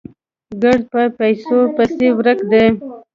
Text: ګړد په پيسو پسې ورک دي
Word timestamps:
ګړد 0.61 0.81
په 0.91 1.01
پيسو 1.19 1.57
پسې 1.75 2.07
ورک 2.17 2.39
دي 2.51 2.65